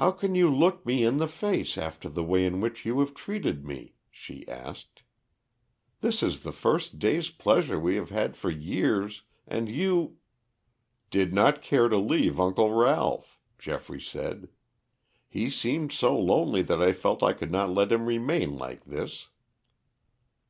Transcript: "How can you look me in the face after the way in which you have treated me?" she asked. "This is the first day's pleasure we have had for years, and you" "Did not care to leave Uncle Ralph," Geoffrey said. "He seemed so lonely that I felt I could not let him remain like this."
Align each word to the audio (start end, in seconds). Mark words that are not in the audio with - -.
"How 0.00 0.10
can 0.10 0.34
you 0.34 0.48
look 0.50 0.86
me 0.86 1.04
in 1.04 1.18
the 1.18 1.28
face 1.28 1.76
after 1.76 2.08
the 2.08 2.24
way 2.24 2.46
in 2.46 2.62
which 2.62 2.86
you 2.86 3.00
have 3.00 3.12
treated 3.12 3.62
me?" 3.62 3.92
she 4.10 4.48
asked. 4.48 5.02
"This 6.00 6.22
is 6.22 6.44
the 6.44 6.50
first 6.50 6.98
day's 6.98 7.28
pleasure 7.28 7.78
we 7.78 7.96
have 7.96 8.08
had 8.08 8.38
for 8.38 8.48
years, 8.50 9.20
and 9.46 9.68
you" 9.68 10.16
"Did 11.10 11.34
not 11.34 11.60
care 11.60 11.90
to 11.90 11.98
leave 11.98 12.40
Uncle 12.40 12.72
Ralph," 12.72 13.38
Geoffrey 13.58 14.00
said. 14.00 14.48
"He 15.28 15.50
seemed 15.50 15.92
so 15.92 16.18
lonely 16.18 16.62
that 16.62 16.80
I 16.80 16.94
felt 16.94 17.22
I 17.22 17.34
could 17.34 17.52
not 17.52 17.68
let 17.68 17.92
him 17.92 18.06
remain 18.06 18.56
like 18.56 18.86
this." 18.86 19.28